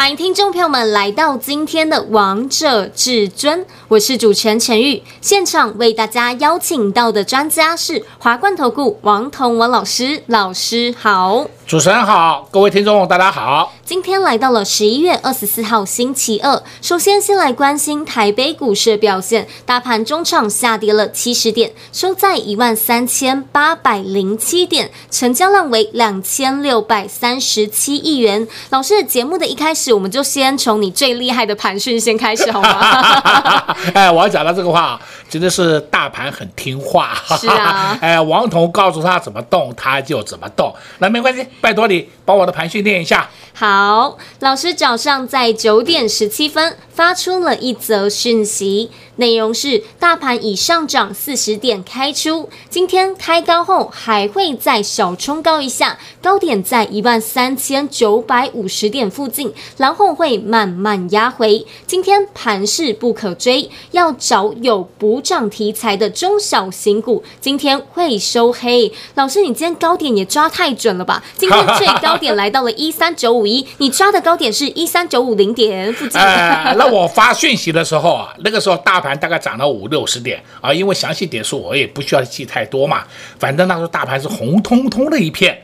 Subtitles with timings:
[0.00, 5.02] 欢迎听众朋友们来到今天的《王者至尊》，我是主持人陈玉。
[5.20, 11.46] 现场为大家邀请到的专家是华冠投顾王彤王老师，老师好。
[11.70, 13.72] 主持人好，各位听众大家好。
[13.84, 28.48] 今天来到了十一月二十四号星期二，首先先来关心台北股市的表现，大盘中场下跌了七十点，收在一万三千八百零七点，成交量为两千六百三十七亿元。
[28.70, 33.76] 老师，节目的一开始，我们就先从你最厉害的盘讯先开始好吗？
[33.94, 37.14] 哎，我要讲到这个话，真的是大盘很听话。
[37.38, 41.46] 是啊， 哎，王彤告诉他怎么动，他就怎么动，那没关系。
[41.60, 43.28] 拜托你把我的盘训练一下。
[43.52, 61.64] 好，老师早上在九点十七分发出了一则讯息，内容是：大盘已上涨四十点开出，今天开高后还会再小冲高一下，高点在一万三千九百五十点附近，然后会慢慢压回。
[61.86, 67.24] 今天盘势不可追，要找有补涨题材的中小型股。
[67.40, 68.92] 今天会收黑。
[69.14, 71.24] 老师，你今天高点也抓太准了吧？
[71.38, 76.20] 今天最高点来到了一三九五一，你抓的高点是一三九五零点附近。
[76.94, 83.04] 我发讯息的时候啊，那个时候大盘大概涨了五六十点啊，因为详细点数我也不需要记太多嘛，
[83.38, 85.56] 反正那时候大盘是红彤彤的一片。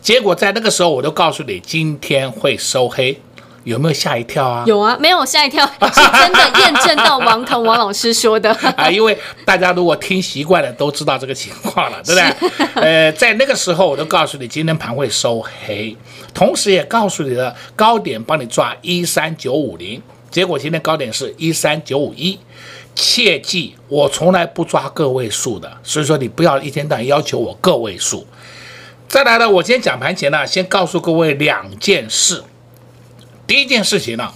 [0.00, 3.20] 结果在那个时候，我都告诉你今天会收黑。
[3.64, 4.64] 有没有吓一跳啊？
[4.66, 8.90] 有啊，没有吓一跳， 是真的验证到王彤王老师说的 啊。
[8.90, 12.82] 因为大家如果听习惯了，都知道这个情况了，对不对？
[12.82, 15.96] 呃，在那个时候，我都告诉你今天盘会收黑，
[16.34, 20.02] 同时也告诉你了高点帮你抓一三九五零，
[20.32, 22.36] 结果今天高点是一三九五一。
[22.94, 28.26] 切记，我从来不抓个位数的，所以说你不要一天到晚要求我个位数。
[29.08, 32.42] 再来呢，我今天讲盘前呢，先告诉各位两件事。
[33.46, 34.30] 第一件事情呢，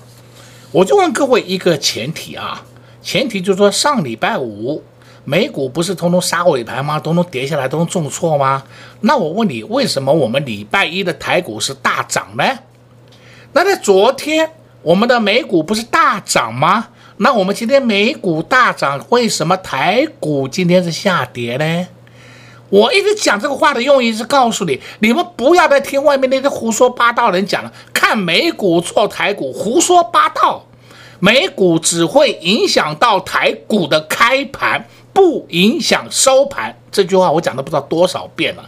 [0.73, 2.65] 我就问各位一个前提啊，
[3.03, 4.83] 前提就是说上礼拜五
[5.25, 6.99] 美股不是通通杀尾盘吗？
[6.99, 8.63] 通通跌下来，通通重挫吗？
[9.03, 12.45] 那我问你，为什么我们礼拜一的台股是大涨呢？
[13.53, 14.51] 那在昨天
[14.87, 16.87] 我们的美股不是大涨吗？
[17.17, 21.89] 那我们今天美股大涨，为什么台股今天是下跌呢？
[22.69, 27.73] 我一直讲这个话的用意是告诉你，你们不要再听外面那些胡说八道人讲了。
[27.93, 30.65] 看美股做台股，胡说八道。
[31.19, 36.79] 美股只会影响到台股的开盘，不影响收盘。
[36.93, 38.65] 这句话我讲的不知道多少遍了。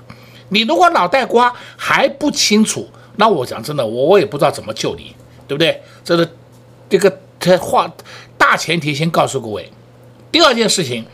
[0.48, 5.14] 你如果脑袋瓜还不清楚，那我讲真的，我我也不知道怎么救你，
[5.46, 5.80] 对不对？
[6.08, 6.30] 这个
[6.88, 7.92] 这个这话
[8.38, 9.70] 大前提先告诉各位。
[10.32, 11.04] 第二件事情。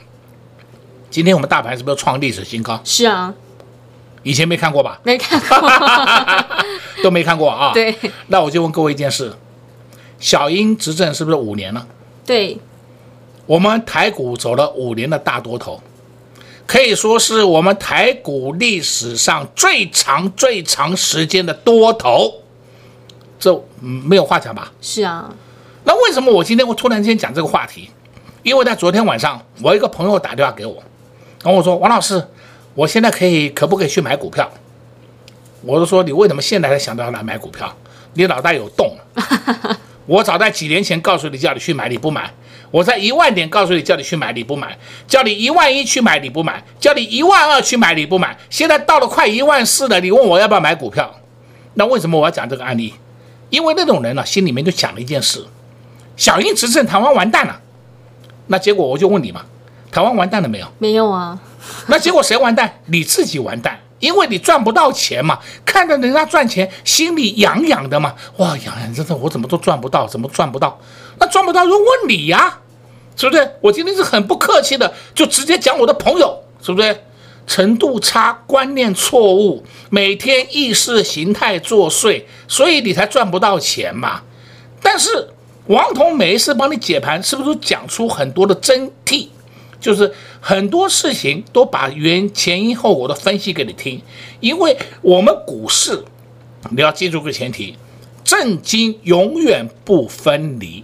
[1.10, 2.80] 今天我们大盘是不是创历史新高？
[2.84, 3.32] 是啊，
[4.24, 5.00] 以前没看过吧？
[5.04, 5.70] 没看过，
[7.04, 7.70] 都没看过啊。
[7.74, 7.94] 对，
[8.26, 9.32] 那我就问各位一件事：
[10.18, 11.86] 小英执政是不是五年了？
[12.26, 12.58] 对，
[13.46, 15.80] 我们台股走了五年的大多头，
[16.66, 22.42] 可以说是我们台股历史上最长最长时间的多头，
[23.38, 24.72] 这没有话讲吧？
[24.80, 25.28] 是啊。
[25.84, 27.90] 那为什么我今天会突然间讲这个话题？
[28.42, 30.82] 因为在昨天晚上，我一个朋友打电话给我。
[31.42, 32.26] 跟我说，王老师，
[32.74, 34.50] 我现在可以可不可以去买股票？
[35.62, 37.74] 我就说，你为什么现在才想到要来买股票？
[38.14, 38.96] 你脑袋有洞？
[40.06, 42.22] 我早在几年前告诉你叫你去买，你不买；
[42.70, 44.68] 我在一万点告诉你叫你去买，你不买；
[45.06, 48.36] 叫你一万一去买，你不买；叫你一万二去买，你不买。
[48.50, 51.10] 现在到了快一万四了，你问我要不要买股票？
[51.74, 52.92] 那为什么我要讲这个案例？
[53.54, 55.46] 因为那种人呢、啊，心里面就想了一件事：
[56.16, 57.60] 小英执政，台湾完蛋了。
[58.48, 59.42] 那结果我就问你嘛。
[59.92, 60.66] 台湾完蛋了没有？
[60.78, 61.38] 没有啊。
[61.86, 62.80] 那结果谁完蛋？
[62.86, 65.38] 你自己完蛋，因为你赚不到钱嘛。
[65.64, 68.14] 看着人家赚钱，心里痒痒的嘛。
[68.38, 70.80] 哇，痒痒，真的，我怎么都赚不到，怎么赚不到？
[71.20, 72.58] 那赚不到就问你呀，
[73.14, 73.52] 是不是？
[73.60, 77.04] 我今天是很不客气的，就直接讲我的朋友，是不是？
[77.46, 84.22] 程度差，观念错误，每天意识形态作祟，所以你才赚不到钱嘛。
[84.82, 85.28] 但是
[85.66, 89.28] 王彤每一次帮你解盘，是不是讲出很多的真谛？
[89.80, 90.10] 就是
[90.40, 94.00] 很多事情都把原前因后果的分析给你听，
[94.40, 96.02] 因为我们股市，
[96.70, 97.76] 你要记住个前提，
[98.24, 100.82] 正经永远不分离。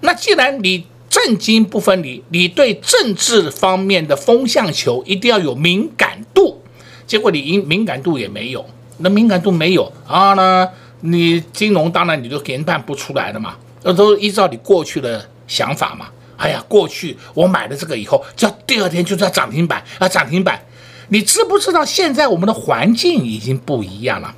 [0.00, 6.62] 那既然你政经不分离，你对政治方面的风向球一定要有敏感度。
[7.06, 8.64] 结果你敏敏感度也没有，
[8.96, 10.66] 那敏感度没有啊呢？
[11.00, 16.06] 你金融当然你都研判不出来的嘛，那都依照你过去的想法嘛。
[16.38, 20.58] 哎呀，过去我买了这个以后，叫第二天就在涨停板啊，涨停板。
[21.08, 24.34] 你知不知道现在我们的环境已经不一样了，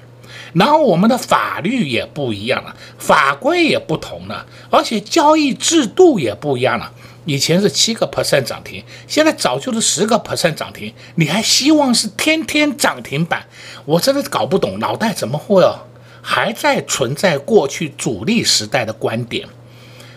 [0.55, 6.91] 然后我们的法律也不一样了，法规也不同了，而且交易制度也不一样了。
[7.27, 13.45] 以前是七个 percent 涨停，现在早就是十个 percent 涨停，你还希望是天天涨停板？
[13.85, 15.87] 我真的搞不懂，脑袋怎么会哦，
[16.21, 19.49] 还在存在过去主力时代的观点？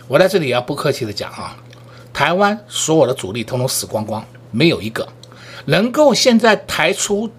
[0.06, 1.56] 我在这里要不客气的讲啊，
[2.12, 5.08] 台湾所有的主力统统死光光，没有一个
[5.64, 7.30] 能够现在抬出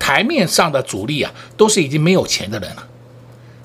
[0.00, 2.84] 台面上的主力啊，都是已经没有钱的人了。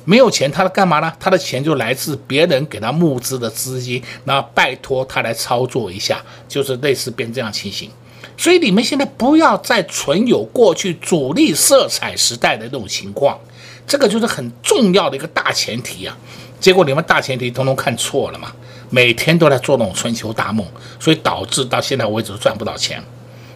[0.08, 1.12] 没有钱，他干嘛呢？
[1.20, 7.90] 他的钱就来自别人给他募资的资金，那拜托他来操作一下，就是类似变这样情形。
[8.38, 13.40] 所以你们现在不要再存有过去主力色彩时代的那种情况，
[13.88, 16.16] 这个就是很重要的一个大前提啊。
[16.60, 18.52] 结果你们大前提通通看错了嘛，
[18.92, 20.68] 每天都在做那种春秋大梦，
[21.00, 23.04] 所以导致到现在为止赚不到钱。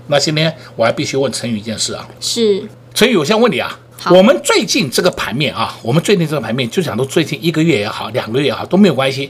[0.10, 2.64] 那今天我还必须问陈宇一件事啊，是
[2.94, 3.80] 陈宇，我先问你啊。
[4.12, 9.30] 我们最近这个盘面啊，我们最近这个盘面就讲到最近一个月也好，两个月也好都没有关系。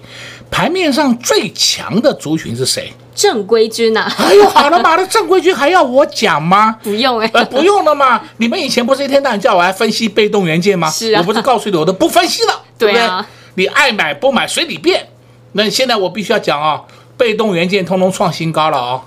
[0.52, 2.94] 盘面上最强的族群是谁？
[3.16, 4.16] 正规军呐、啊！
[4.20, 6.78] 哎呦，好了嘛，那 正规军还要我讲吗？
[6.84, 8.22] 不用哎、呃，不用了嘛。
[8.38, 10.88] 你们以前不是一天到晚叫我来分析被动元件吗？
[10.92, 11.20] 是啊。
[11.20, 13.02] 我不是告诉你我都不分析了，对不对？
[13.02, 15.08] 对啊、你爱买不买随你便。
[15.54, 16.84] 那现在我必须要讲啊，
[17.18, 19.02] 被动元件通通创新高了啊。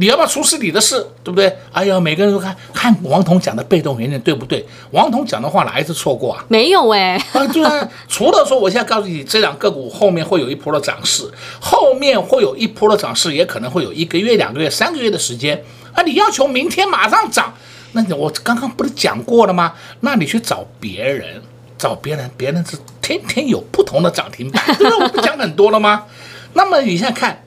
[0.00, 1.54] 你要不要出是你的事，对不对？
[1.72, 4.66] 哎呀，每个人都看看王彤讲的被动元件对不对？
[4.92, 6.42] 王彤讲的话哪一次错过啊？
[6.48, 7.86] 没有哎、欸，啊，对啊。
[8.08, 11.30] 除了说我现在告诉你，这两个股后面会有一波的涨势，
[11.60, 15.62] 后面会有一波的涨势，也可能会有一个月、两个月、三个月的时间。
[15.92, 17.52] 啊，你要求明天马上涨，
[17.92, 19.74] 那你我刚刚不是讲过了吗？
[20.00, 21.42] 那你去找别人，
[21.76, 24.98] 找别人，别人是天天有不同的涨停板，对不对？
[24.98, 26.04] 我不讲很多了吗？
[26.54, 27.44] 那么你现在看。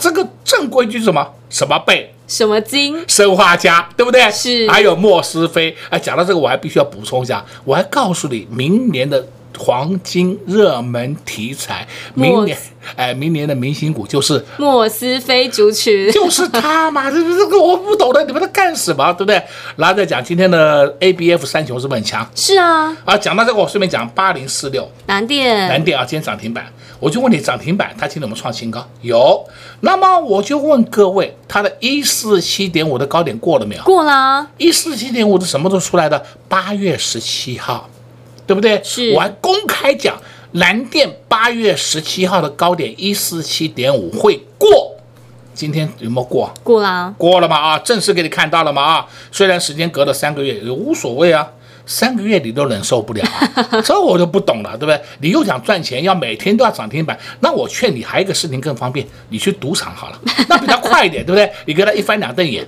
[0.00, 1.34] 这个正规军是什么？
[1.50, 2.12] 什么贝？
[2.26, 3.04] 什么金？
[3.06, 4.30] 生化家，对不对？
[4.30, 4.68] 是。
[4.70, 5.76] 还有莫斯菲。
[5.90, 9.26] 哎，讲到这个，我还必须要补充一下，我还告诉你，明年的
[9.58, 12.56] 黄金热门题材，明年，
[12.96, 17.10] 哎，明年的明星股就是莫斯菲族群， 就是他嘛。
[17.10, 19.12] 这这个我不懂的，你们在干什么？
[19.12, 19.42] 对不对？
[19.76, 22.28] 然后再讲今天的 ABF 三雄是不是很强？
[22.34, 22.96] 是啊。
[23.04, 26.66] 啊，讲到这个，我顺便讲八零四六南电，南电啊，今天涨停板。
[26.98, 28.86] 我就问你，涨停板它今天有没有创新高？
[29.00, 29.42] 有。
[29.80, 33.82] 那么我就问各位，它的一四七点五的高点过了没有？
[33.84, 34.46] 过了。
[34.58, 36.22] 一四七点五是什么时候出来的？
[36.46, 37.88] 八月十七号，
[38.50, 38.80] 对不对？
[38.82, 39.12] 是。
[39.12, 40.20] 我还公开讲，
[40.52, 44.96] 蓝电八月十七号的高点一四七点五会过。
[45.54, 46.52] 今天有没有过？
[46.64, 47.14] 过了。
[47.16, 47.56] 过了嘛？
[47.56, 48.82] 啊，正式给你看到了嘛？
[48.82, 51.48] 啊，虽然时间隔了三个月，也无所谓啊。
[51.86, 53.22] 三个月你都忍受不了，
[53.54, 55.00] 啊 这我就不懂了，对不对？
[55.20, 61.50] 你又想赚钱，要每天都要涨停板，那我劝你还有一个事情更方便，你去赌场好了，那比较快一点，对不对？
[61.66, 62.66] 你跟他一翻两瞪眼，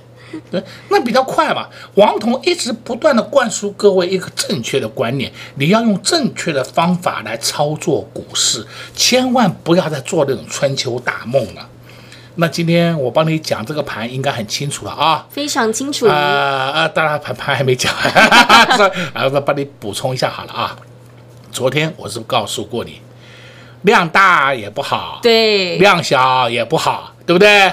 [0.51, 1.67] 对，那比较快嘛。
[1.95, 8.65] 王彤一直不断的灌输各位一个正确的观念，你要用正确的方法来操作股市，
[8.95, 11.69] 千万不要再做那种春秋大梦了。
[12.35, 16.07] 那今天我帮你讲这个盘应该很清楚了啊，非常清楚。
[16.07, 17.93] 啊啊，当然盘盘还没讲，
[19.13, 20.75] 啊，我帮你补充一下好了啊。
[21.51, 22.99] 昨天我是告诉过你，
[23.83, 27.71] 量大也不好，对，量小也不好，对不对？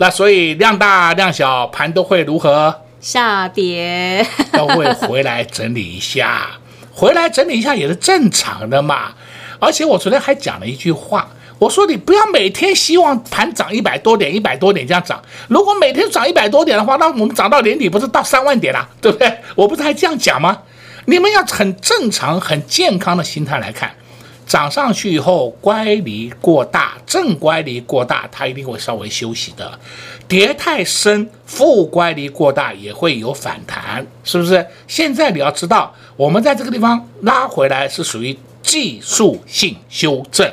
[0.00, 2.74] 那所以量大量小盘都会如何？
[3.02, 6.52] 下跌，都会回来整理一下，
[6.90, 9.12] 回来整理一下也是正常的嘛。
[9.58, 11.28] 而且我昨天还讲了一句话。
[11.58, 15.20] 我说你不要每天希望盘涨一百多点，一百多点这样涨。
[15.48, 19.30] 如果每天涨一百多点的话，那我们涨到年底不是到三万点了， 对不对？
[19.54, 20.56] 我不是还这样讲吗？
[21.04, 23.90] 你们要很正常、很健康的心态来看，
[24.50, 29.78] 涨上去以后乖离过大，正乖离过大，它一定会稍微休息的。
[30.26, 34.66] 跌太深，负乖离过大也会有反弹，是不是？
[34.88, 40.52] 现在你要知道，我们在这个地方拉回来是属于技术性修正。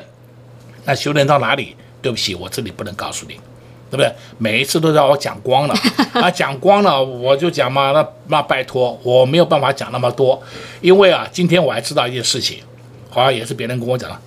[0.85, 1.75] 那修炼到哪里？
[1.99, 3.33] 对不起，我这里不能告诉你，
[3.89, 4.13] 对不对？
[4.37, 5.73] 每一次都让我讲光了
[6.13, 10.39] 啊，讲光了，我就讲嘛，那那拜托，我没有办法讲那么多，
[10.81, 12.59] 因为啊，今天我还知道一件事情，
[13.21, 14.19] 好像也是别人跟我讲了，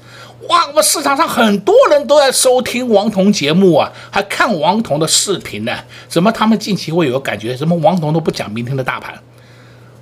[0.48, 5.72] 哇，我们市场上很多人都在收听王彤节目啊，还看王彤的视频呢，
[6.08, 9.14] 怎么他们近期会有个感觉，什么王彤都不讲明天的大盘，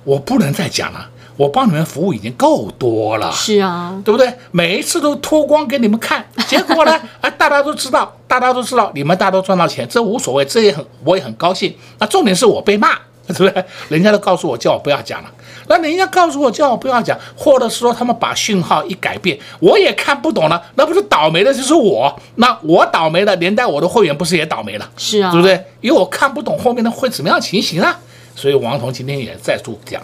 [0.03, 1.09] 我不能再讲了。
[1.37, 4.29] 我帮你们服务已经够多了，是啊，对不对？
[4.51, 6.91] 每一次都脱光给你们看，结果呢，
[7.21, 11.73] 啊， 大家都知道，大家都知道，你们大家都赚到钱，这无所谓，这也很，我也很高兴。
[11.97, 12.89] 那重点是我被骂，
[13.37, 13.65] 对不对？
[13.89, 15.31] 人家都告诉我叫我不要讲了，
[15.67, 24.89] 那人家告诉我叫我不要讲，或者是说他们把讯号一改变，我也看不懂了，那不是倒霉的就是我，那我倒霉了，连带我的会员不是也倒霉了？
[24.97, 25.63] 是啊，对不对？
[25.81, 27.99] 因为我看不懂后面的会怎么样情形啊。
[28.35, 30.01] 所以王彤今天也再度讲，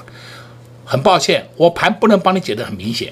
[0.83, 3.11] 很抱歉，我盘不能帮你解得很明显。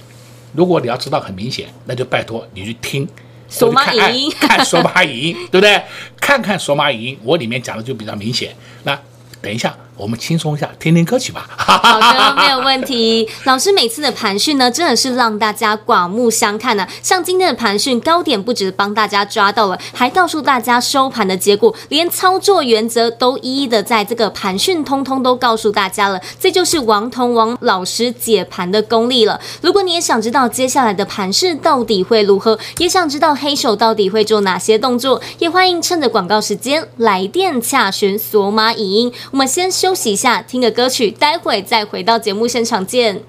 [0.53, 3.07] 如果你要知道很明显，那就拜托你去听
[3.47, 5.81] 索马语音， 看索马语音，对不对？
[6.19, 8.53] 看看索马语音，我里面讲的就比较明显。
[8.83, 8.99] 那
[9.41, 9.75] 等一下。
[9.95, 11.47] 我们轻松一下，听听歌曲吧。
[11.55, 13.29] 好的，没有问题。
[13.45, 16.89] 老师每次的盘讯呢，真的是让大家刮目相看呢、啊。
[17.03, 26.19] 像今天的盘讯高点，不止帮大家抓到了，还告诉大家收盘的结果，连操作原则都一一的在这个盘讯通通都告诉大家了。
[26.39, 29.39] 这就是王同王老师解盘的功力了。
[29.61, 39.13] 如果你也想知道接下来的盘势到底会如何，也想知道黑手到底会做哪些动作，也欢迎趁着广告时间来电洽询索马影音。
[39.29, 39.71] 我们先。
[39.83, 43.21] 休息一下，听个歌曲，待会再回到节目现场见。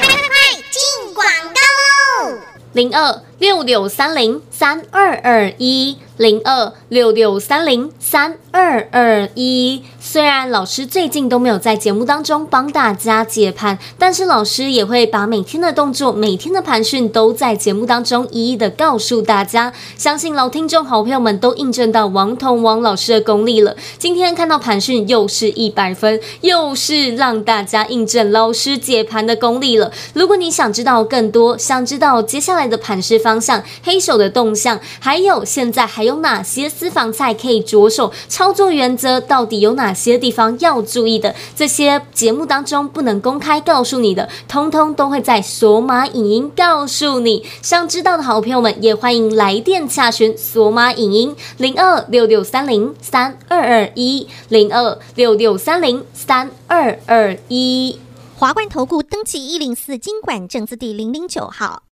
[0.00, 2.38] 快快快，进广告喽！
[2.72, 5.98] 零二六六三零三二二一。
[6.16, 9.82] 零二六六三零三二二一。
[10.12, 19.72] 虽然老师最近都没有在节目当中帮大家解盘，但是老师也会把每天的动作、每天的盘讯都在节目当中一一的告诉大家。
[19.96, 23.74] 相信老听众、好朋友们都印证到王彤王老师的功力了。
[23.96, 29.90] 今天看到盘讯又是一百分，又是让大家印证老师解盘的功力了。
[30.12, 36.12] 如果你想知道更多，想知道接下来的盘势方向、黑手的动向，还有现在还有。
[36.12, 38.70] 有哪些私房菜可以着手操作？
[38.70, 41.34] 原则到底有哪些些地方要注意的？
[41.54, 47.46] 这些节目当中不能公开告诉你的，通通都会在索马影音告诉你。
[47.62, 57.98] 想知道的好朋友们，也欢迎来电洽询索马影音零二六六三零三二二一零二六六三零三二二一
[58.36, 61.82] 华冠投顾登记一零四金管证字第零零九号。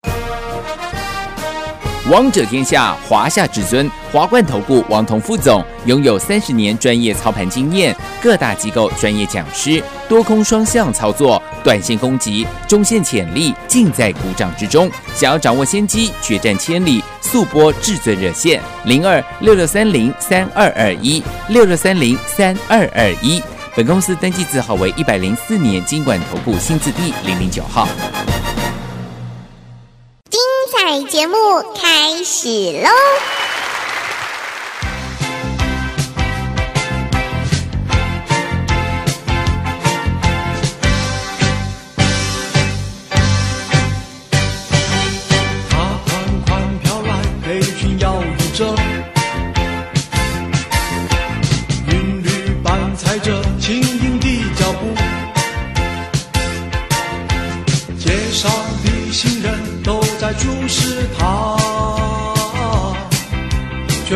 [2.11, 14.91] 王者天下，华夏至尊，华冠投顾王彤副总拥有三十年专业操盘经验，各大机构专业讲师，多空双向操作，短线攻击，中线潜力尽在股掌之中。
[15.15, 23.41] 想要掌握先机，决战千里，速拨至尊热线零二六六三零三二二一六六三零三二二一。
[23.77, 27.87] 本公司登记字号为一百零四年金管投顾新字第零零九号。
[31.11, 31.37] 节目
[31.75, 33.40] 开始喽！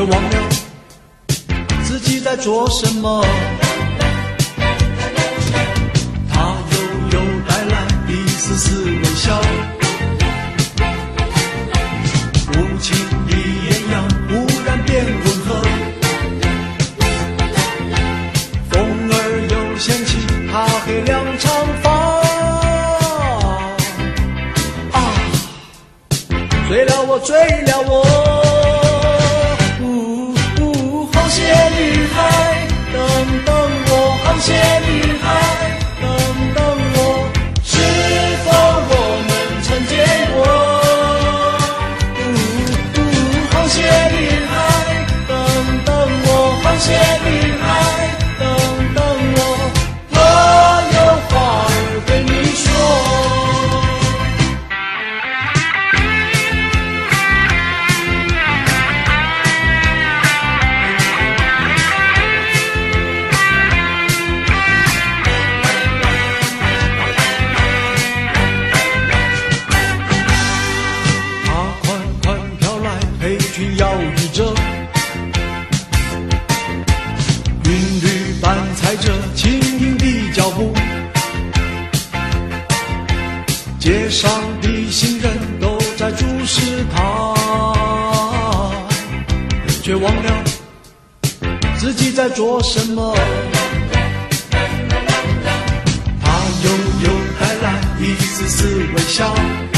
[0.04, 0.48] 忘了
[1.84, 3.24] 自己在做什么。
[98.94, 99.73] 微笑。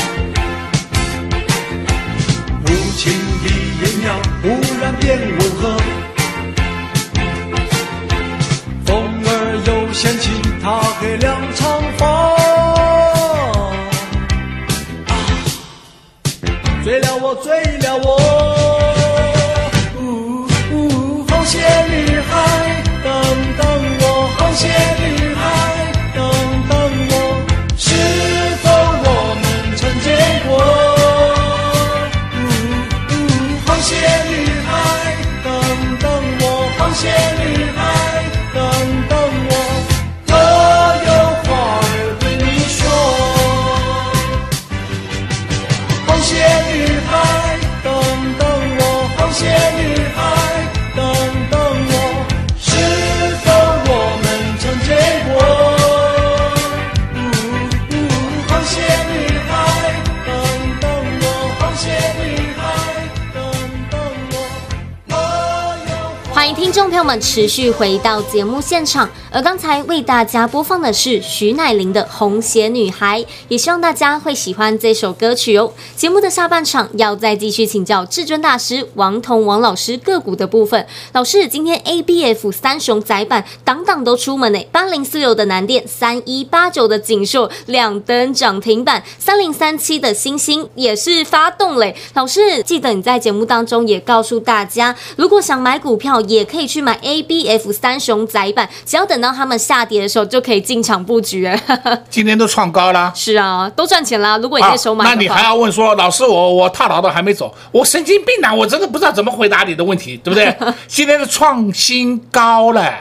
[67.06, 75.70] 我们，持续回到节目现场，而刚才为大家播放的是徐乃麟的《红鞋女孩》，也希望大家会喜欢这首歌曲哦。
[75.94, 80.86] 节目的下半场要再继续请教至尊大师王彤王老师个股的部分。
[81.12, 91.94] 老师，今天 ABF 三雄窄板档档都出门呢，八零四六的南电，三一八九的锦硕两灯涨停板，三零三七的星星也是发动嘞。
[92.14, 96.66] 老师，记得你在节目当中也告诉大家，如果想买股票，也可以。
[96.66, 101.50] 去买 ABF 三雄窄板，只要等到他们下跌的时候，就可以进场布局。
[102.10, 104.38] 今天都创高了，是啊，都赚钱了。
[104.38, 108.52] 如果你在手买、啊，那你还要问说，老师，我我套牢的还没走，我神经病啊！
[108.52, 110.54] 我真的不知道怎么回答你的问题，对不对？
[110.86, 112.92] 今天是创新高了，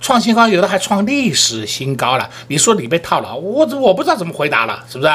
[0.00, 2.28] 创新高，有的还创历史新高了。
[2.48, 5.12] 你说你被套牢，我我不知道怎么回答了，是不是？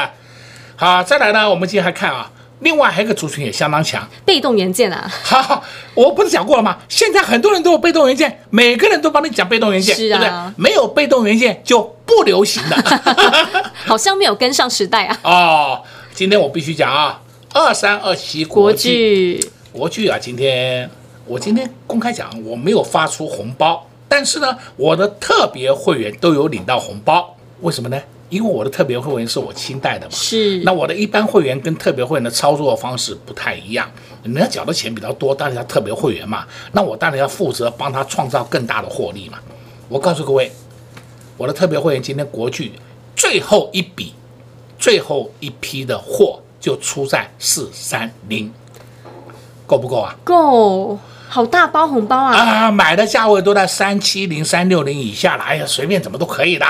[0.76, 2.30] 好，再来呢，我们今天还看啊。
[2.60, 5.08] 另外还有一个族群也相当强，被动元件啊！
[5.24, 5.62] 哈哈，
[5.94, 6.78] 我不是讲过了吗？
[6.90, 10.54] 现在很多人都有被动元件，每个人都帮你讲被动元件，是啊、对不对？
[10.58, 15.20] 没有被动元件就不流行了， 好像没有跟上时代啊！
[15.24, 17.22] 哦，今天我必须讲啊，
[17.54, 19.40] 二三二七国际，
[19.72, 20.90] 国巨啊，今天
[21.26, 28.02] 我今天公开讲，我没有发出红包，但是呢，我的特别会员都有领到红包，为什么呢？
[28.30, 30.62] 因为我的特别会员是我亲带的嘛，是。
[30.64, 33.90] 那我的一般会员跟特别会员的操作方式不太一样，
[34.24, 39.40] 人家缴的钱比较多，当然要特别会员嘛，那我当然要负责帮他创造更大的获利嘛。
[39.88, 40.52] 我告诉各位，
[41.38, 42.74] 我的特别会员今天国巨
[43.16, 44.14] 最后一笔、
[44.78, 48.52] 最后一批的货就出在四三零，
[49.66, 50.14] 够不够啊？
[50.26, 52.36] 够，好大包红包啊！
[52.36, 56.66] 啊，买的价位都在三七零、三六零以下了，哎呀，随便怎么都可以的。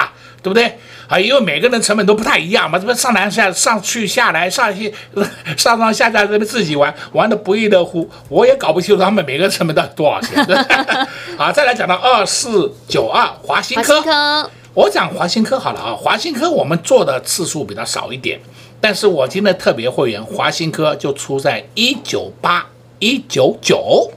[0.47, 0.77] 对不对？
[1.07, 4.93] 啊，因为每个人成本都不太一样嘛，这边上来下上去下来上去
[5.57, 10.45] 上上下下这边自己玩玩的不亦乐乎，我也搞不清楚他们每个成本到底多少钱。
[11.38, 18.39] 好，再来讲到二四九二华新科，科我讲华新科好了啊，华新科我们做的次数比较少一点，
[18.81, 22.65] 但是我今天特别会员华新科就出在一九八
[22.99, 24.12] 一九九，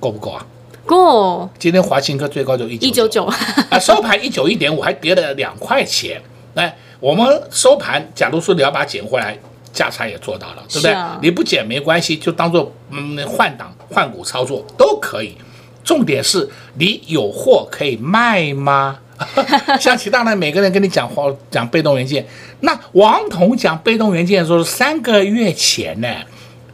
[0.00, 0.46] 够不够啊？
[0.86, 3.24] 过，今天华新科最高就一九九，
[3.70, 6.20] 啊，收盘一九一点五，还跌了两块钱。
[6.54, 9.36] 来，我们收盘，假如说你要把它捡回来，
[9.72, 10.92] 价差也做到了，对不对？
[10.92, 15.36] 啊、你不捡没关系，就当做嗯换挡换股操作都可以。
[15.82, 18.98] 重点是你有货可以卖吗？
[19.80, 22.26] 像其他的每个人跟你讲话讲被动元件，
[22.60, 26.08] 那王彤讲被动元件的时候是三个月前呢。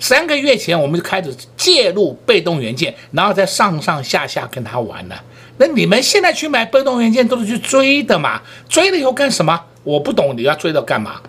[0.01, 5.23] 三个月前我们就开始介入被动元件，然后再上上下下跟他玩了。
[5.59, 8.41] 那你们现在去买被动元件都是去追的嘛？
[8.69, 9.61] 追了以后干什么？
[9.85, 11.21] 我不懂你要追到干嘛？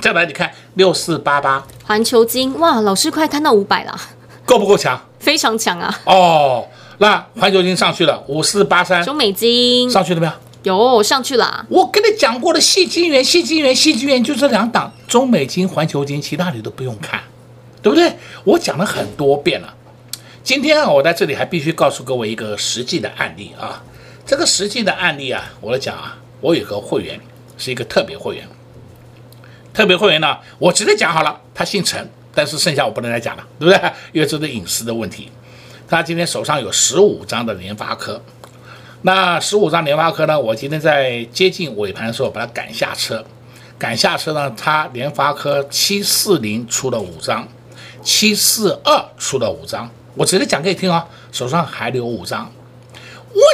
[0.00, 3.98] 再来你看六四八八环球金，哇，老师快看到五百了，
[4.44, 5.00] 够不够强？
[5.18, 6.00] 非常强啊！
[6.04, 6.64] 哦，
[6.98, 10.32] 那环球金上去了，五四八三中美金上去了没有？
[10.62, 11.66] 有上去了。
[11.68, 17.20] 我跟你讲过的细金元、细金元、细金元就这两档，中美金、环球金，其他你都不用看。
[17.86, 18.12] 对不对？
[18.42, 19.72] 我讲了很多遍了。
[20.42, 23.80] 今天啊，我在这里还必须告诉各位一个实际的案例啊。
[24.26, 27.20] 这个实际的案例啊，我来讲啊，我有个会员
[27.56, 28.44] 是一个特别会员。
[29.72, 33.92] 特别会员呢，我直接讲好了，他姓陈，但是剩下我不能再讲了，对不对？
[34.12, 35.30] 因为这是隐私的问题。
[35.88, 38.20] 他今天手上有十五张的联发科，
[39.02, 43.24] 那十五张联发科呢，我今天在接近尾盘的时候把他赶下车，
[43.78, 47.46] 赶下车呢，他联发科七四零出了五张。
[48.06, 52.48] 七四二出了五张，我直接讲给你听啊、手上还留五张。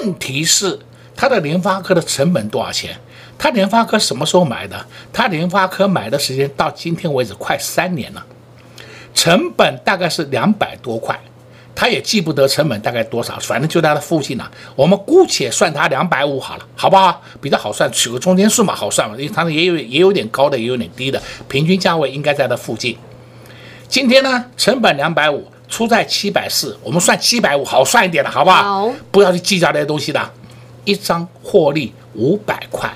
[0.03, 0.79] 问题是
[1.17, 2.95] 他的联发科的成本多少钱？
[3.39, 4.87] 他联发科什么时候买的？
[5.11, 8.23] 他联发科买的时间到今天为止快三年了，
[9.15, 11.19] 成本大概是两百多块，
[11.75, 14.49] 他也记不得成本大概多少，反正就在那附近了。
[14.77, 17.23] 我们姑且算他两百五好了，好不好？
[17.41, 19.17] 比较好算，取个中间数嘛，好算嘛。
[19.17, 22.95] 因为它也有也有点高的，也有点低的，平均价位应该在那附近。
[23.93, 28.63] 今天呢，成本两百五，出在七百四，我们算七百五，好算一点的，好不好？
[28.87, 30.31] 好，不要去计较那些东西的。
[30.87, 32.91] 一张获利五百块，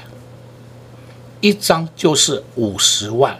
[1.42, 3.37] 一张就是五十万。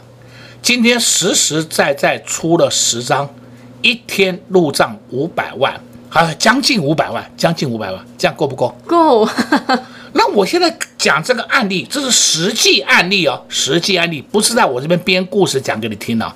[0.60, 3.34] 今天实实在在出了十张，
[3.80, 8.76] 一天入账五百万，啊，将近五百万，将近五百万，这样够不够？
[8.86, 9.26] 够。
[10.12, 16.30] 那我现在讲这个案例，这是实际案例哦，实际案例不是在我这边编故事讲给你听的。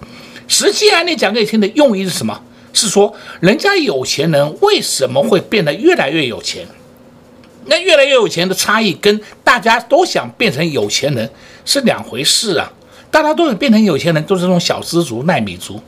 [0.51, 2.43] 实际案例讲给你听的用意是什么？
[2.73, 6.67] 是说人家有钱人为什么会变得越来越有钱？
[7.67, 11.31] 那越来越有钱的差异跟大家都想变成有钱人
[11.65, 12.73] 是两回事啊！
[13.13, 15.81] 大家都想变成有钱人，都是这种小资族、耐米族，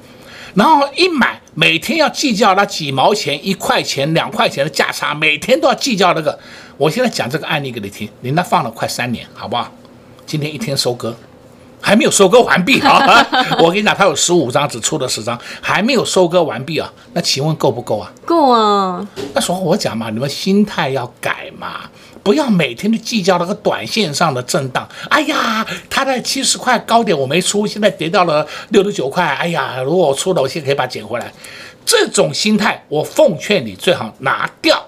[0.55, 6.39] 然后一买每天要计较那几毛钱、一块钱、两块钱的价差，每天都要计较那个。
[6.77, 9.73] 我现在讲这个案例给你听，你那放了快三年，好不好？
[10.27, 11.17] 今天一天收割。
[11.83, 13.27] 还没有收割完毕啊！
[13.59, 16.91] 我跟你讲，他有十五张，只出了十张，还没有收割完毕啊。
[17.13, 18.11] 那请问够不够啊？
[18.25, 19.07] 够啊！
[19.35, 21.91] 那时候我讲嘛，你们心态要改嘛，
[22.23, 24.89] 不要每天都计较那个短线上的震荡。
[25.11, 29.27] 哎呀，他在七十块高点我没出，现在跌到了六十九块。
[29.27, 31.33] 哎呀，如果我出了，我现在可以把它捡回来。
[31.85, 34.81] 这种心态，我奉劝你最好拿掉，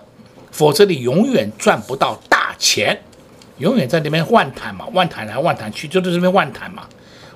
[0.52, 3.02] 否则你永远赚不到大钱。
[3.58, 6.84] 永远在那边万谈嘛，万谈来万谈去，就在这边万谈嘛。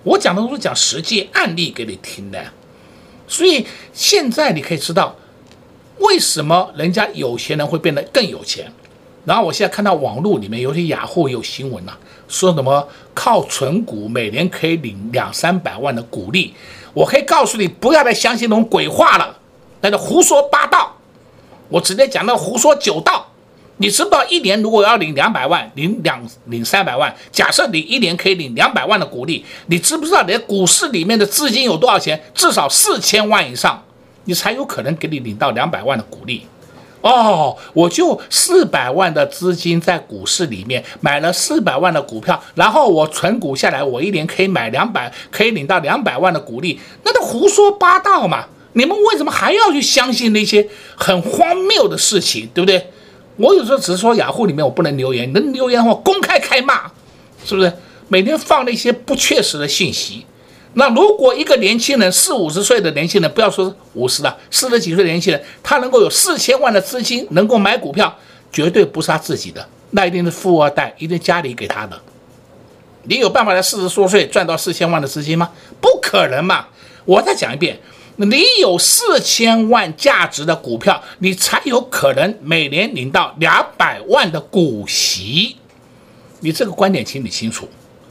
[0.03, 2.43] 我讲的都是讲实际案例给你听的，
[3.27, 5.15] 所以现在你可以知道
[5.99, 8.73] 为什么人家有钱人会变得更有钱。
[9.25, 11.93] 然后我现在看到网络里面有些雅虎有新闻呐、
[12.29, 16.55] 说什么靠存股每年可以领两三百万的股利。
[16.95, 19.37] 我可以告诉你，不要再相信那种鬼话了，
[19.83, 20.97] 那个胡说八道。
[21.69, 23.28] 我直接讲到胡说九道。
[23.79, 27.15] 你知不知道一年如果要领两百万，领两领三百万？
[27.31, 32.21] 假设你一年可以领两百万的股利，你知不知道你股市里面的资金有多少钱？
[32.35, 33.83] 至少四千万以上，
[34.25, 36.47] 你才有可能给你领到两百万的股利。
[37.01, 48.47] 哦，我就四百万的资金在股市里面买了四百万的股票，然后我存股下来，我一年可以买两百，可以领到两百万的股利，那都胡说八道嘛！
[48.73, 52.91] 你们为什么还要去相信那些很荒谬的事情，对不对？
[53.39, 56.83] 我有时候只是说雅虎里面我不能留言，能留言的话公开开骂，
[57.45, 57.73] 是不是？
[58.09, 60.27] 每天放那些不确实的信息。
[60.75, 68.15] 那如果一个年轻人四五十岁的年轻人，不要说五十了，四十几岁的年轻人，他能够有四千万的资金，能够买股票，
[68.53, 71.99] 绝对不是他自己的，那一定是富二代，一定家里给他的。
[73.05, 75.51] 你有办法在四十多岁赚到四千万的资金吗？
[75.81, 76.67] 不可能嘛！
[77.05, 77.79] 我再讲一遍。
[78.27, 85.57] 你有四千万价值的股票，你才有可能每年领到两百万的股息。
[86.41, 87.69] 你这个观点，请你清楚。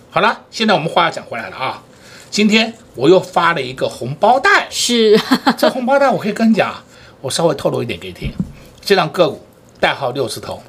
[0.09, 1.83] 好了，现在我们话要讲回来了啊。
[2.31, 5.19] 今天我又发了一个红包袋，是
[5.57, 6.73] 这红包袋，我可以跟你讲，
[7.19, 8.31] 我稍微透露一点给你听。
[8.79, 9.45] 这档个股
[9.81, 10.63] 代号六字头，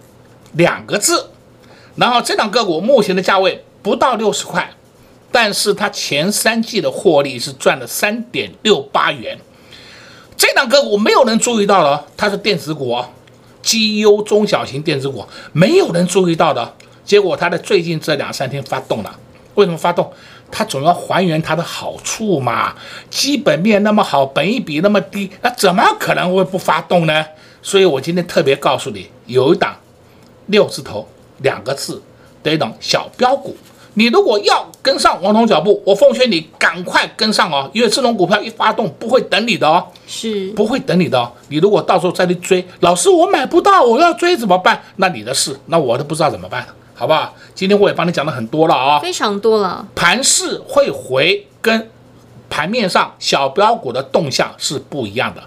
[0.55, 1.31] 两个字。
[1.95, 4.73] 然后这档个股目前的价位不到六十块。
[5.31, 9.39] 但是它前三季的获利是赚了三点六八元，
[10.37, 13.09] 这档个股没有人注意到了，它是电子股哦，
[13.63, 19.19] 绩优中小型电子股，没有人注意到的，结果它在最近这两三天发动了，
[19.55, 20.11] 为什么发动？
[20.51, 22.75] 它总要还原它的好处嘛，
[23.11, 27.27] 基本面那么好，本益比那么低，那怎么可能会不发动呢？
[27.61, 29.77] 所以我今天特别告诉你，有一档
[30.47, 31.07] 六字头
[31.43, 32.03] 两个字
[32.43, 33.55] 的一档小标股。
[33.99, 41.33] 你如果要跟上王彤脚步，我奉劝你赶快跟上哦，因为这种股票一发动不会等你的哦，是不会等你的哦。
[41.49, 44.81] 你如果到时候再去追，老师我买不到，我要追怎么办？
[44.97, 47.35] 那你的事，那我都不知道怎么办，好不好？
[47.57, 49.85] 今天我也帮你讲了很多了啊，非常多了。
[49.97, 51.91] 盘势会回跟
[52.49, 55.43] 盘面上小标股的动向是不一样的，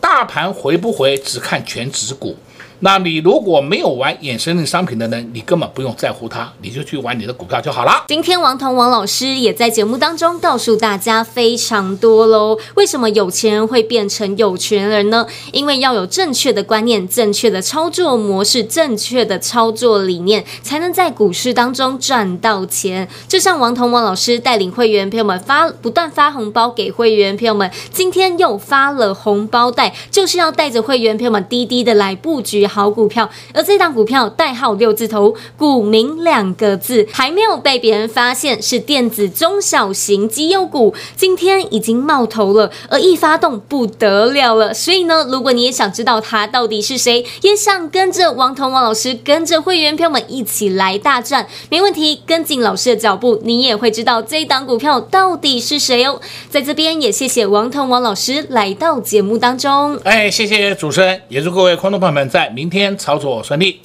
[0.00, 2.36] 大盘回不回只看全指股。
[2.84, 8.04] 那你如果没有玩衍生性商品的人，你根本不用在乎它，你就去玩你的股票就好了。
[8.08, 12.58] 今天王彤王老师也在节目当中告诉大家非常多喽。
[12.74, 15.24] 为什么有钱人会变成有权人呢？
[15.52, 23.08] 因为要有正确的观念、正确的操作模式、正确的操作理念，才能在股市当中赚到钱。
[23.28, 32.66] 就像王彤王老师带领会员朋友们发不断发红包给会员朋友们，今天又发了红包袋，就是要带着会员朋友们滴滴的来布局。
[32.72, 33.28] 好股票。
[33.52, 44.72] 而这档股票代号六字头，股名两个字，还没有被别人发现是电子中小型绩优股，今天已经冒头了，而一发动不得了了。
[44.72, 56.18] 所以呢，如果你也想知道它到底是谁，也想跟着王彤王老师，跟着会员朋友们一起来大战，没问题，跟紧老师的脚步，你也会知道这一档股票到底是谁哦。
[56.48, 59.96] 在这边也谢谢王彤王老师来到节目当中。
[60.04, 63.80] 哎，谢谢主持人，也祝各位观众朋友们在明天操作顺利。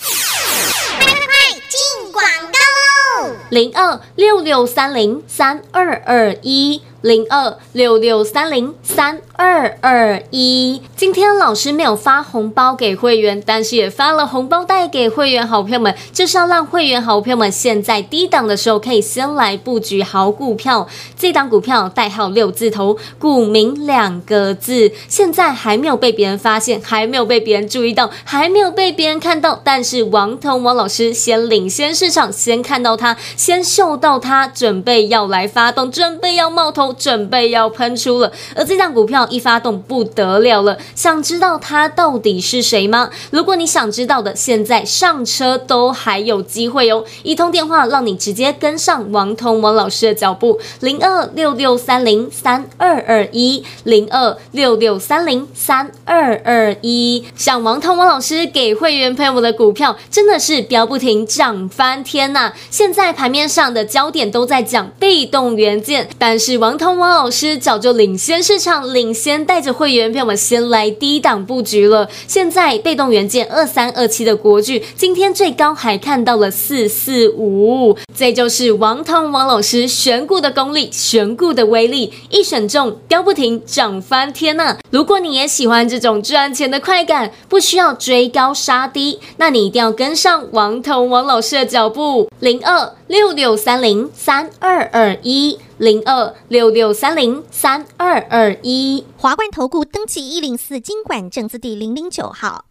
[1.70, 3.36] 进广告喽！
[3.50, 6.82] 零二六六三零三二二一。
[7.08, 20.86] 零二六六三零三二二一，今天老师没有发红包给会员，但是也发了红包袋给会员好朋友们，就是要让会员好朋友们现在低档的时候可以先来布局好股票。
[21.18, 36.97] 这档股票代号六字头，股名两个字，现在还没有被别人发现，还没有被别人注意到，还没有被别人看到，但是王彤王老师先领先市场，先看到它，先嗅到它，准备要来发动，准备要冒头。
[36.98, 43.10] 准备要喷出了，而这档股票一发动不得了了，想知道它到底是谁吗？
[43.32, 47.04] 如果你想知道的，现在上车都还有机会哦！
[47.24, 57.26] 一通电话让你直接跟上王彤王老师的脚步，零二六六三零三二二一，零二六六三零三二二一。
[57.36, 62.54] 像王彤王老师给会员朋友们的股票，真的是飙不停，涨翻天呐！
[62.70, 66.77] 现在盘面上的焦点都在讲被动元件，但是王。
[66.78, 72.08] 王通王老师早就领先市场，领先带着会员朋友们先来低档布局了。
[72.28, 95.58] 现在被动元件二三二七的国巨，今天最高还看到了四四五，这就是王通王老师选股的功力，选股的威力，一选中飙不停，涨翻天呐、如果你也喜欢这种赚钱的快感，不需要追高杀低，那你一定要跟上王通王老师的脚步，零二六六三零三二二一。
[95.78, 102.66] 零二六六三零三二二一，华冠投顾登记一零四经管证字第零零九号，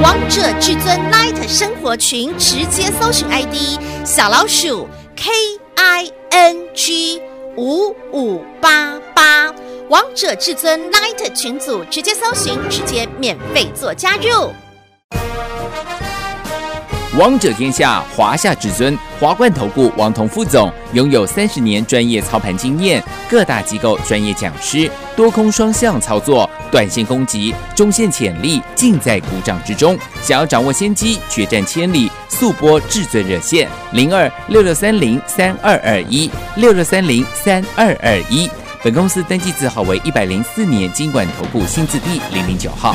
[0.00, 5.28] 王者至尊 Light 生活群直接搜寻 ID 小老鼠 K
[5.74, 7.20] I N G
[7.56, 9.52] 五五八八，
[9.88, 14.52] 王者至尊 Light 群组直接搜寻，直接免费做加入。
[17.18, 29.98] 王者天下，华夏至尊，华冠投顾王彤副总拥有三十年专业操盘经验，各大机构专业讲师，多空双向操作，短线攻击，中线潜力尽在股掌之中。
[30.22, 38.48] 想要掌握先机，决战千里，速拨至尊热线零二六六三零三二二一六六三零三二二一。
[38.84, 42.94] 本公司登记字号为一百零四年金管投顾新字第零零九号。